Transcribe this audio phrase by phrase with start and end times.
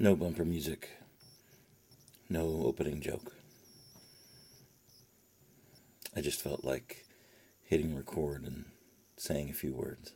[0.00, 0.90] No bumper music.
[2.28, 3.32] No opening joke.
[6.14, 7.04] I just felt like
[7.64, 8.66] hitting record and
[9.16, 10.12] saying a few words.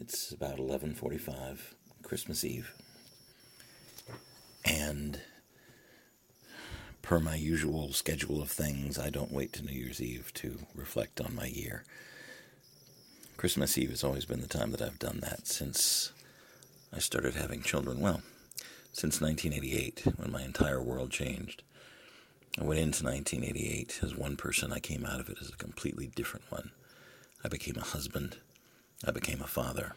[0.00, 2.72] It's about 11:45 Christmas Eve.
[4.64, 5.20] And
[7.02, 11.20] per my usual schedule of things, I don't wait to New Year's Eve to reflect
[11.20, 11.84] on my year.
[13.36, 16.12] Christmas Eve has always been the time that I've done that since
[16.94, 17.98] I started having children.
[17.98, 18.22] Well,
[18.92, 21.64] since 1988, when my entire world changed.
[22.56, 24.72] I went into 1988 as one person.
[24.72, 26.70] I came out of it as a completely different one.
[27.42, 28.36] I became a husband.
[29.04, 29.96] I became a father.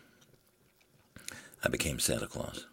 [1.64, 2.66] I became Santa Claus.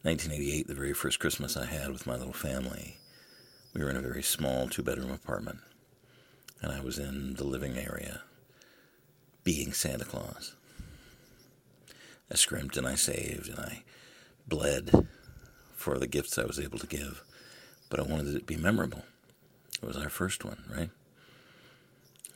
[0.00, 2.96] 1988, the very first Christmas I had with my little family,
[3.74, 5.58] we were in a very small two bedroom apartment.
[6.62, 8.22] And I was in the living area
[9.42, 10.56] being Santa Claus.
[12.30, 13.82] I scrimped and I saved and I
[14.46, 15.06] bled
[15.74, 17.22] for the gifts I was able to give,
[17.90, 19.04] but I wanted it to be memorable.
[19.82, 20.90] It was our first one, right?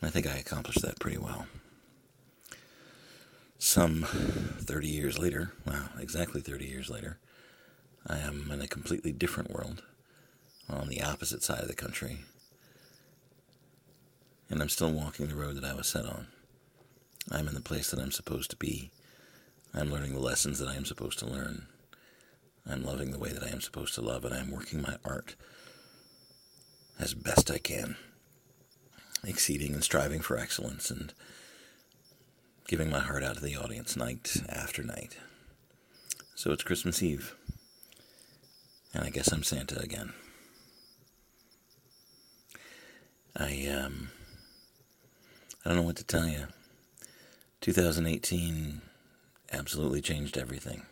[0.02, 1.46] I think I accomplished that pretty well.
[3.58, 7.18] Some 30 years later, wow, exactly 30 years later,
[8.06, 9.82] I am in a completely different world
[10.68, 12.18] on the opposite side of the country.
[14.48, 16.28] And I'm still walking the road that I was set on.
[17.30, 18.90] I'm in the place that I'm supposed to be.
[19.74, 21.66] I'm learning the lessons that I am supposed to learn.
[22.66, 25.36] I'm loving the way that I am supposed to love, and I'm working my art
[26.98, 27.96] as best I can,
[29.24, 31.12] exceeding and striving for excellence, and
[32.66, 35.16] giving my heart out to the audience night after night.
[36.34, 37.34] So it's Christmas Eve,
[38.92, 40.12] and I guess I'm Santa again.
[43.36, 44.10] I um,
[45.64, 46.48] I don't know what to tell you.
[47.60, 48.82] 2018
[49.52, 50.82] absolutely changed everything.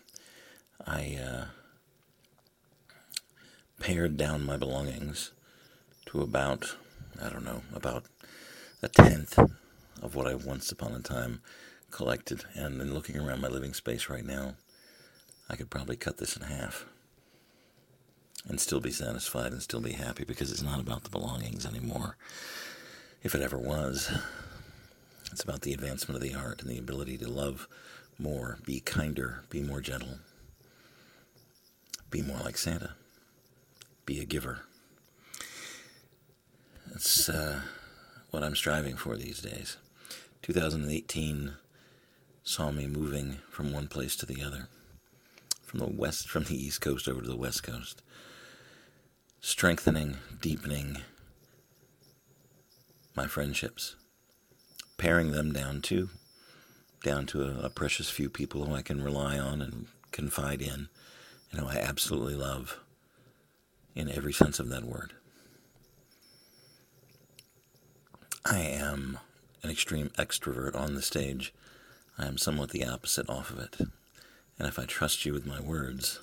[0.86, 1.44] I uh,
[3.80, 5.32] pared down my belongings
[6.06, 6.77] to about,
[7.22, 8.05] I don't know, about
[8.83, 9.39] a tenth
[10.02, 11.40] of what I once upon a time
[11.90, 12.45] collected.
[12.55, 14.55] And in looking around my living space right now,
[15.48, 16.86] I could probably cut this in half
[18.48, 22.16] and still be satisfied and still be happy because it's not about the belongings anymore.
[23.22, 24.11] If it ever was,
[25.33, 27.66] it's about the advancement of the art and the ability to love
[28.18, 30.18] more, be kinder, be more gentle,
[32.10, 32.94] be more like Santa,
[34.04, 34.60] be a giver.
[36.86, 37.60] That's uh,
[38.30, 39.77] what I'm striving for these days.
[40.42, 41.54] 2018
[42.42, 44.68] saw me moving from one place to the other,
[45.62, 48.02] from the west, from the east coast over to the west coast,
[49.40, 50.98] strengthening, deepening
[53.16, 53.96] my friendships,
[54.96, 56.08] paring them down too
[57.06, 60.89] down to a, a, precious few people who I can rely on and confide in,
[61.52, 62.80] and who I absolutely love
[63.94, 65.12] in every sense of that word.
[68.45, 69.20] I am
[69.62, 71.55] an extreme extrovert on the stage.
[72.18, 73.77] I am somewhat the opposite off of it.
[74.58, 76.18] And if I trust you with my words,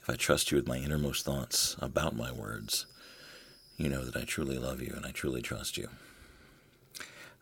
[0.00, 2.86] if I trust you with my innermost thoughts about my words,
[3.76, 5.88] you know that I truly love you and I truly trust you.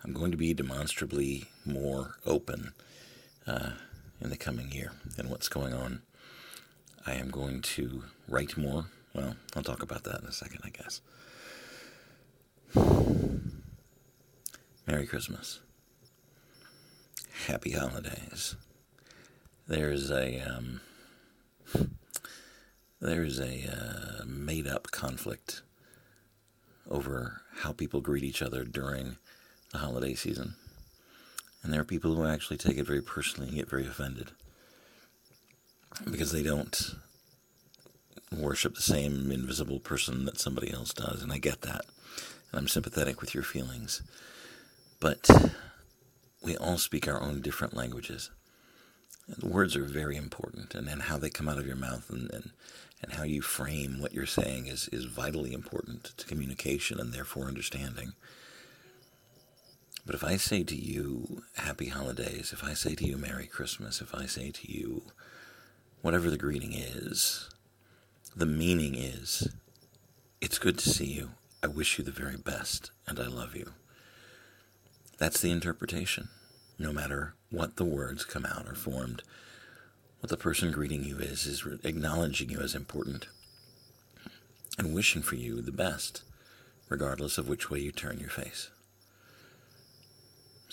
[0.05, 2.75] I'm going to be demonstrably more open
[3.47, 3.71] uh,
[4.21, 6.03] in the coming year and what's going on.
[7.07, 8.85] I am going to write more.
[9.15, 11.01] Well, I'll talk about that in a second, I guess.
[14.87, 15.61] Merry Christmas.
[17.47, 18.57] Happy holidays.
[19.67, 20.81] There's a um,
[23.01, 25.63] there's a uh, made up conflict
[26.91, 29.17] over how people greet each other during
[29.75, 30.55] the holiday season.
[31.63, 34.31] And there are people who actually take it very personally and get very offended
[36.11, 36.95] because they don't
[38.33, 41.23] worship the same invisible person that somebody else does.
[41.23, 41.83] And I get that.
[42.51, 44.03] And I'm sympathetic with your feelings.
[45.01, 45.29] But
[46.43, 48.31] we all speak our own different languages.
[49.27, 52.11] And the words are very important, and then how they come out of your mouth
[52.11, 52.51] and, and,
[53.03, 57.47] and how you frame what you're saying is, is vitally important to communication and therefore
[57.47, 58.13] understanding.
[60.07, 64.01] But if I say to you, Happy Holidays, if I say to you, Merry Christmas,
[64.01, 65.03] if I say to you,
[66.03, 67.49] whatever the greeting is,
[68.37, 69.49] the meaning is,
[70.41, 71.31] It's good to see you.
[71.63, 73.73] I wish you the very best, and I love you.
[75.17, 76.29] That's the interpretation.
[76.79, 79.23] No matter what the words come out or formed,
[80.21, 83.29] what the person greeting you is, is acknowledging you as important
[84.77, 86.23] and wishing for you the best,
[86.91, 88.69] regardless of which way you turn your face.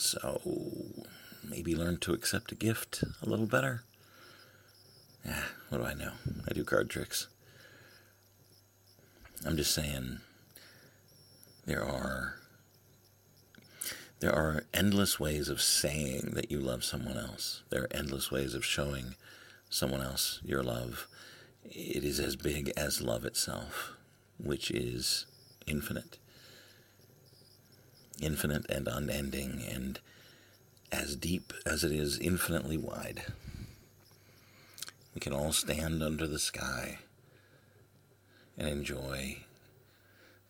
[0.01, 0.41] So
[1.47, 3.83] maybe learn to accept a gift a little better.
[5.29, 6.13] Ah, what do I know?
[6.49, 7.27] I do card tricks.
[9.45, 10.17] I'm just saying
[11.67, 12.37] there are
[14.21, 17.61] there are endless ways of saying that you love someone else.
[17.69, 19.13] There are endless ways of showing
[19.69, 21.07] someone else your love.
[21.63, 23.91] It is as big as love itself,
[24.39, 25.27] which is
[25.67, 26.17] infinite.
[28.21, 29.99] Infinite and unending, and
[30.91, 33.23] as deep as it is infinitely wide.
[35.13, 36.99] We can all stand under the sky
[38.57, 39.37] and enjoy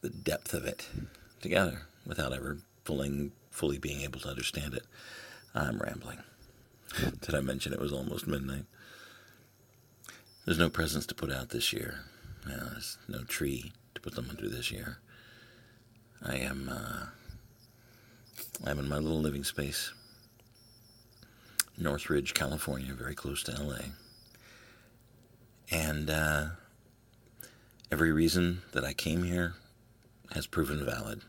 [0.02, 0.88] the depth of it
[1.42, 4.86] together without ever fully, fully being able to understand it.
[5.56, 6.20] I'm rambling.
[7.22, 8.66] Did I mention it was almost midnight?
[10.46, 12.00] There's no presents to put out this year.
[12.46, 14.98] there's no tree to put them under this year.
[16.24, 17.06] I am uh,
[18.66, 19.92] I'm in my little living space,
[21.78, 23.80] Northridge, California, very close to LA.
[25.72, 26.46] And uh,
[27.92, 29.56] every reason that I came here
[30.34, 31.22] has proven valid.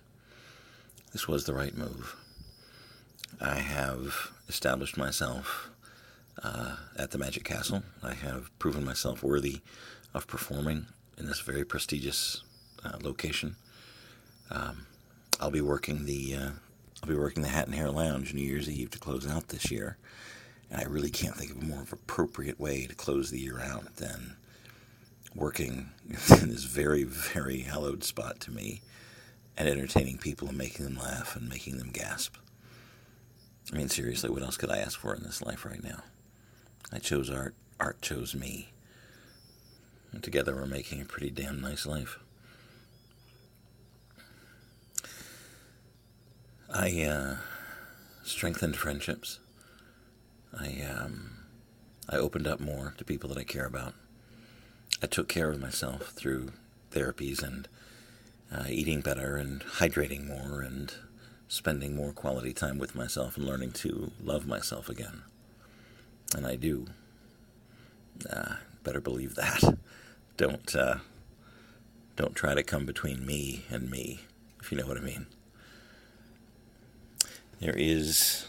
[1.12, 2.16] This was the right move.
[3.40, 5.70] I have established myself
[6.42, 7.82] uh, at the Magic Castle.
[8.02, 9.60] I have proven myself worthy
[10.12, 10.86] of performing
[11.16, 12.42] in this very prestigious
[12.84, 13.56] uh, location.
[14.50, 14.86] Um,
[15.40, 16.50] I'll be working the uh,
[17.02, 19.72] I'll be working the Hat and Hare Lounge New Year's Eve to close out this
[19.72, 19.96] year,
[20.70, 23.96] and I really can't think of a more appropriate way to close the year out
[23.96, 24.36] than
[25.34, 28.82] working in this very very hallowed spot to me
[29.56, 32.36] and entertaining people and making them laugh and making them gasp.
[33.72, 36.02] I mean, seriously, what else could I ask for in this life right now?
[36.92, 38.68] I chose art, art chose me.
[40.12, 42.18] And together we're making a pretty damn nice life.
[46.74, 47.36] I uh,
[48.24, 49.40] strengthened friendships.
[50.58, 51.32] I um,
[52.08, 53.94] I opened up more to people that I care about.
[55.02, 56.52] I took care of myself through
[56.90, 57.68] therapies and
[58.50, 60.94] uh, eating better and hydrating more and
[61.48, 65.22] spending more quality time with myself and learning to love myself again.
[66.34, 66.86] And I do.
[68.28, 69.62] Uh, better believe that.
[70.38, 70.96] Don't uh,
[72.16, 74.20] don't try to come between me and me,
[74.60, 75.26] if you know what I mean.
[77.62, 78.48] There is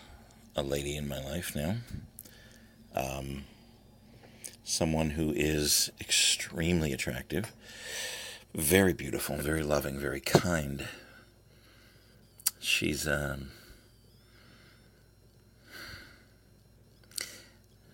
[0.56, 1.76] a lady in my life now.
[2.96, 3.44] Um,
[4.64, 7.54] someone who is extremely attractive
[8.56, 10.88] very beautiful, very loving, very kind.
[12.60, 13.52] She's um,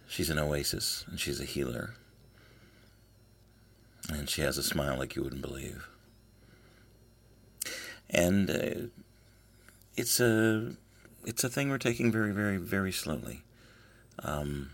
[0.07, 1.95] she's an oasis and she's a healer.
[4.07, 5.85] And she has a smile like you wouldn't believe.
[8.09, 8.87] And uh,
[9.97, 10.77] it's a
[11.25, 13.43] it's a thing we're taking very, very, very slowly.
[14.23, 14.71] Um,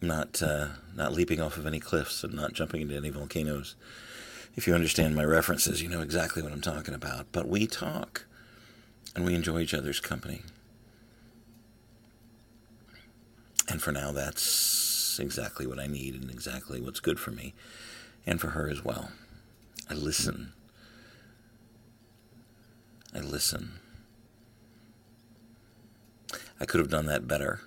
[0.00, 3.76] not uh, not leaping off of any cliffs and not jumping into any volcanoes
[4.54, 7.26] if you understand my references, you know exactly what I'm talking about.
[7.32, 8.26] But we talk
[9.14, 10.42] and we enjoy each other's company.
[13.68, 17.54] And for now, that's exactly what I need and exactly what's good for me
[18.26, 19.10] and for her as well.
[19.88, 20.52] I listen.
[23.14, 23.72] I listen.
[26.62, 27.60] I could have done that better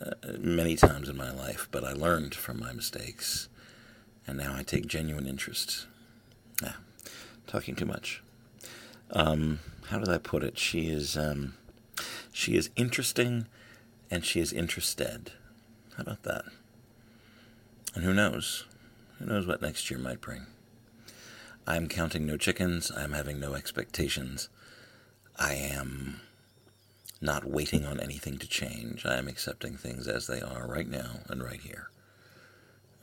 [0.00, 3.48] uh, many times in my life, but I learned from my mistakes
[4.24, 5.86] and now I take genuine interest.
[6.62, 6.74] Yeah,
[7.48, 8.22] talking too much.
[9.10, 9.58] Um,
[9.88, 10.58] how did I put it?
[10.58, 11.54] She is um,
[12.32, 13.48] she is interesting,
[14.12, 15.32] and she is interested.
[15.96, 16.44] How about that?
[17.96, 18.64] And who knows?
[19.18, 20.46] Who knows what next year might bring?
[21.66, 22.92] I'm counting no chickens.
[22.96, 24.48] I'm having no expectations.
[25.36, 26.20] I am
[27.20, 29.04] not waiting on anything to change.
[29.04, 31.90] I am accepting things as they are right now and right here.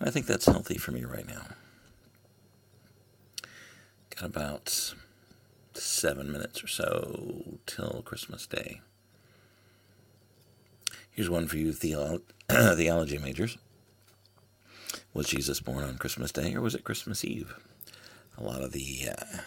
[0.02, 1.48] I think that's healthy for me right now.
[4.16, 4.94] Got about
[5.74, 8.82] seven minutes or so till Christmas Day.
[11.12, 13.58] Here's one for you theolo- theology majors.
[15.14, 17.56] Was Jesus born on Christmas Day or was it Christmas Eve?
[18.38, 19.38] A lot of the uh,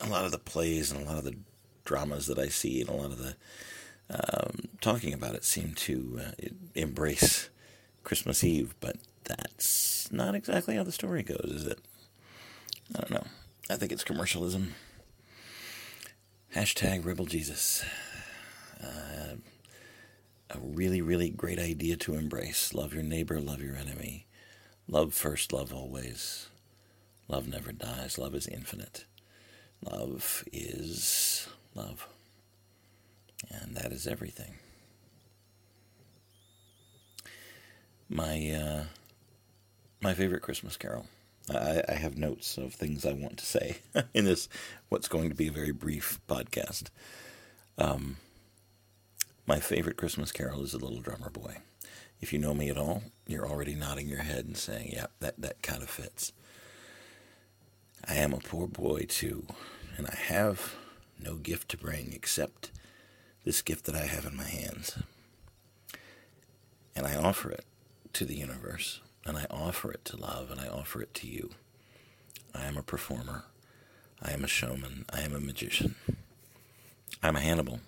[0.00, 1.36] a lot of the plays and a lot of the
[1.84, 3.36] dramas that I see and a lot of the
[4.10, 7.48] um, talking about it seem to uh, embrace
[8.04, 11.78] Christmas Eve, but that's not exactly how the story goes, is it?
[12.94, 13.26] I don't know.
[13.70, 14.74] I think it's commercialism.
[16.54, 17.84] Hashtag Rebel Jesus.
[18.82, 19.36] Uh,
[20.50, 22.74] a really, really great idea to embrace.
[22.74, 24.26] Love your neighbor, love your enemy.
[24.86, 26.48] Love first, love always.
[27.28, 28.18] Love never dies.
[28.18, 29.06] Love is infinite.
[29.82, 32.06] Love is love.
[33.50, 34.54] And that is everything.
[38.12, 38.84] my uh,
[40.00, 41.06] my favorite Christmas carol.
[41.50, 43.78] I, I have notes of things I want to say
[44.14, 44.48] in this
[44.90, 46.84] what's going to be a very brief podcast.
[47.78, 48.18] Um,
[49.46, 51.56] my favorite Christmas carol is The Little Drummer Boy.
[52.20, 55.40] If you know me at all, you're already nodding your head and saying, "Yeah, that
[55.40, 56.32] that kind of fits."
[58.06, 59.46] I am a poor boy too,
[59.96, 60.74] and I have
[61.18, 62.70] no gift to bring except
[63.44, 64.98] this gift that I have in my hands.
[66.94, 67.64] And I offer it
[68.12, 71.50] to the universe, and I offer it to love, and I offer it to you.
[72.54, 73.44] I am a performer.
[74.22, 75.04] I am a showman.
[75.12, 75.96] I am a magician.
[77.22, 77.80] I'm a Hannibal.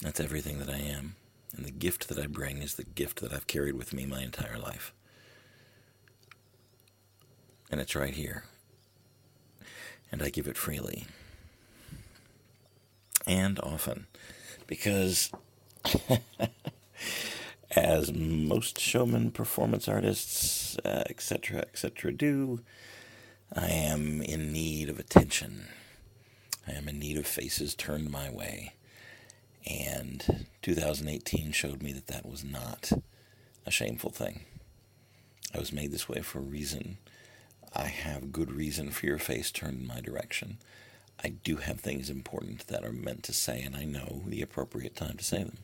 [0.00, 1.14] That's everything that I am.
[1.56, 4.22] And the gift that I bring is the gift that I've carried with me my
[4.22, 4.92] entire life.
[7.70, 8.44] And it's right here.
[10.10, 11.06] And I give it freely.
[13.26, 14.06] And often.
[14.66, 15.30] Because
[17.76, 22.60] as most showman performance artists, etc., uh, etc., et do,
[23.54, 25.66] I am in need of attention.
[26.66, 28.74] I am in need of faces turned my way.
[29.66, 32.92] And 2018 showed me that that was not
[33.66, 34.42] a shameful thing.
[35.54, 36.98] I was made this way for a reason.
[37.74, 40.58] I have good reason for your face turned in my direction.
[41.24, 44.96] I do have things important that are meant to say, and I know the appropriate
[44.96, 45.58] time to say them.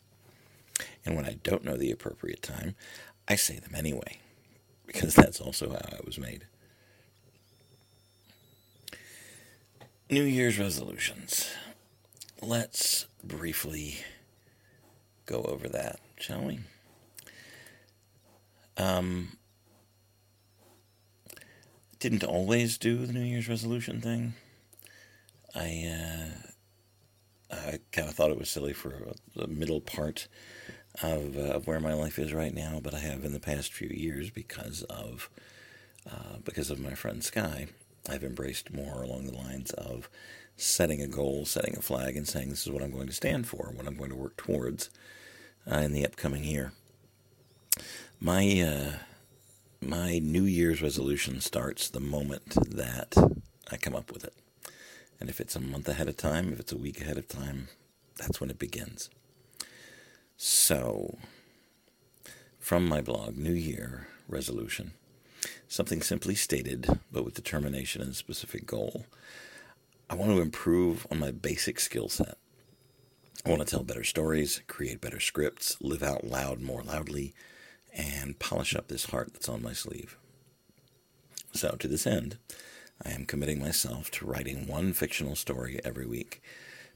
[1.05, 2.77] And when I don't know the appropriate time,
[3.27, 4.19] I say them anyway,
[4.87, 6.45] because that's also how I was made.
[10.11, 11.51] New Year's resolutions.
[12.41, 13.99] Let's briefly
[15.27, 16.61] go over that, shall we?
[18.79, 19.37] Um,
[21.99, 24.35] didn't always do the New Year's resolution thing.
[25.55, 25.95] I
[27.51, 30.29] uh, I kind of thought it was silly for the middle part
[31.03, 33.73] of, uh, of where my life is right now, but I have in the past
[33.73, 35.31] few years because of
[36.11, 37.69] uh, because of my friend Sky.
[38.09, 40.09] I've embraced more along the lines of
[40.57, 43.47] setting a goal, setting a flag, and saying this is what I'm going to stand
[43.47, 44.89] for, what I'm going to work towards
[45.71, 46.73] uh, in the upcoming year.
[48.21, 48.99] My uh,
[49.81, 53.15] my New Year's resolution starts the moment that
[53.71, 54.35] I come up with it,
[55.21, 57.69] and if it's a month ahead of time, if it's a week ahead of time,
[58.17, 59.11] that's when it begins.
[60.37, 61.19] So,
[62.59, 64.93] from my blog, New Year Resolution,
[65.67, 69.07] something simply stated, but with determination and a specific goal.
[70.11, 72.39] I want to improve on my basic skill set.
[73.45, 77.35] I want to tell better stories, create better scripts, live out loud more loudly,
[77.93, 80.17] and polish up this heart that's on my sleeve.
[81.53, 82.39] So, to this end,
[83.05, 86.43] I am committing myself to writing one fictional story every week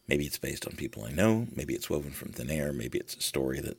[0.08, 1.46] Maybe it's based on people I know.
[1.54, 2.72] Maybe it's woven from thin air.
[2.72, 3.78] Maybe it's a story that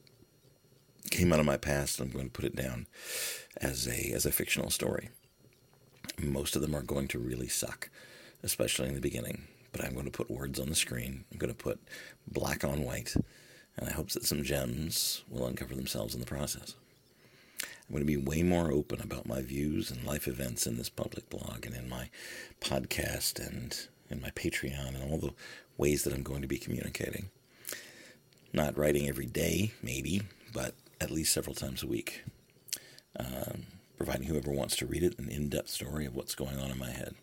[1.12, 2.00] came out of my past.
[2.00, 2.88] and I'm going to put it down
[3.58, 5.10] as a as a fictional story.
[6.22, 7.90] Most of them are going to really suck,
[8.42, 9.48] especially in the beginning.
[9.72, 11.26] But I'm going to put words on the screen.
[11.32, 11.80] I'm going to put
[12.28, 13.16] black on white,
[13.76, 16.76] and I hope that some gems will uncover themselves in the process.
[17.94, 20.90] I'm going to be way more open about my views and life events in this
[20.90, 22.10] public blog and in my
[22.60, 25.36] podcast and in my Patreon and all the
[25.78, 27.30] ways that I'm going to be communicating.
[28.52, 32.24] Not writing every day, maybe, but at least several times a week.
[33.20, 36.72] Um, providing whoever wants to read it an in depth story of what's going on
[36.72, 37.14] in my head.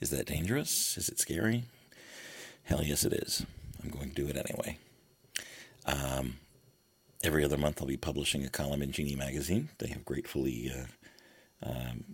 [0.00, 0.96] Is that dangerous?
[0.96, 1.64] Is it scary?
[2.62, 3.44] Hell yes, it is.
[3.82, 4.78] I'm going to do it anyway.
[5.86, 6.36] Um,
[7.24, 9.70] every other month, I'll be publishing a column in Genii Magazine.
[9.78, 12.04] They have gratefully uh, um,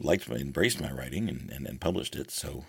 [0.00, 2.30] liked, embraced my writing and, and, and published it.
[2.30, 2.64] So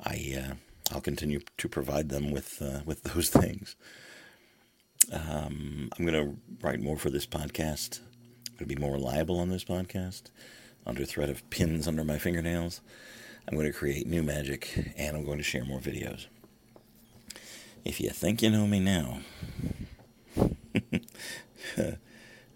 [0.00, 0.54] I uh,
[0.92, 3.76] I'll continue to provide them with uh, with those things.
[5.12, 8.00] Um, I'm going to write more for this podcast.
[8.00, 10.24] I'm going to be more reliable on this podcast.
[10.86, 12.80] Under threat of pins under my fingernails,
[13.46, 16.26] I'm going to create new magic, and I'm going to share more videos.
[17.84, 19.20] If you think you know me now,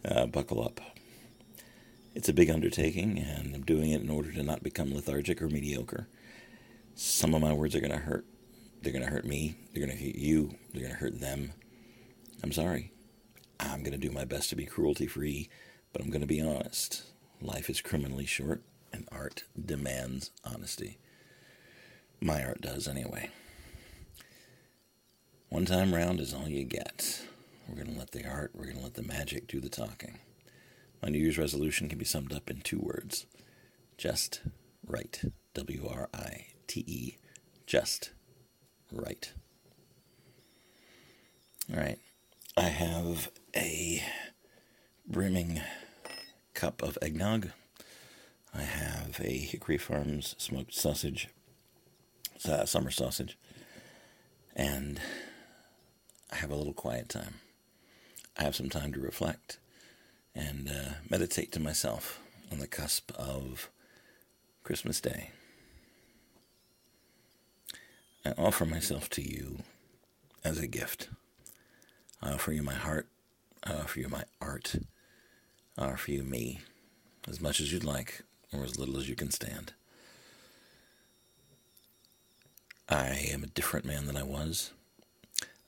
[0.05, 0.81] uh, buckle up.
[2.14, 5.49] It's a big undertaking, and I'm doing it in order to not become lethargic or
[5.49, 6.09] mediocre.
[6.95, 8.25] Some of my words are going to hurt.
[8.81, 9.57] They're going to hurt me.
[9.73, 10.55] They're going to hurt you.
[10.73, 11.52] They're going to hurt them.
[12.43, 12.93] I'm sorry.
[13.61, 15.49] I'm going to do my best to be cruelty free,
[15.93, 17.02] but I'm going to be honest.
[17.40, 18.62] Life is criminally short,
[18.93, 20.99] and art demands honesty.
[22.21, 23.31] My art does, anyway.
[25.49, 27.21] One time round is all you get.
[27.68, 30.18] We're going to let the art, we're going to let the magic do the talking.
[31.02, 33.26] My New Year's resolution can be summed up in two words
[33.99, 34.42] just
[34.87, 35.23] right.
[35.54, 37.16] W R I T E,
[37.66, 38.11] just
[38.92, 39.32] right.
[41.73, 41.99] All right.
[42.56, 44.02] I have a
[45.06, 45.61] brimming
[46.54, 47.50] cup of eggnog.
[48.54, 51.28] I have a Hickory Farms smoked sausage,
[52.49, 53.37] uh, summer sausage,
[54.54, 55.00] and
[56.30, 57.35] I have a little quiet time.
[58.38, 59.59] I have some time to reflect
[60.35, 62.21] and uh, meditate to myself
[62.52, 63.71] on the cusp of
[64.62, 65.31] Christmas Day.
[68.25, 69.61] I offer myself to you
[70.45, 71.09] as a gift.
[72.23, 73.09] I offer you my heart.
[73.64, 74.75] I offer you my art.
[75.78, 76.61] I offer you me,
[77.28, 79.73] as much as you'd like, or as little as you can stand.
[82.88, 84.73] I am a different man than I was.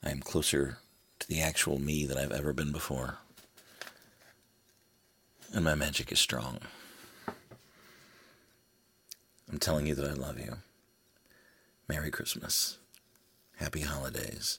[0.05, 0.79] I am closer
[1.21, 3.19] to the actual me that I've ever been before.
[5.53, 6.59] And my magic is strong.
[9.51, 10.59] I'm telling you that I love you.
[11.89, 12.79] Merry Christmas.
[13.57, 14.59] Happy holidays.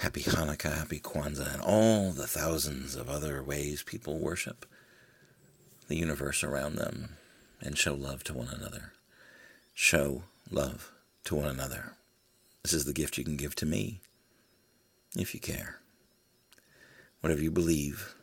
[0.00, 4.66] Happy Hanukkah, Happy Kwanzaa, and all the thousands of other ways people worship
[5.88, 7.16] the universe around them
[7.60, 8.92] and show love to one another.
[9.74, 10.92] Show love
[11.24, 11.92] to one another.
[12.62, 14.00] This is the gift you can give to me
[15.16, 15.80] if you care.
[17.20, 18.14] Whatever you believe,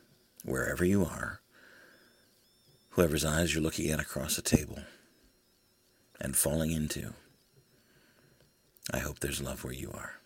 [0.44, 1.40] wherever you are,
[2.90, 4.80] whoever's eyes you're looking at across the table
[6.20, 7.14] and falling into.
[8.92, 10.17] I hope there's love where you are.